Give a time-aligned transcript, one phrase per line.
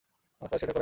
[0.49, 0.79] Sir, সেটা করাই ভালো।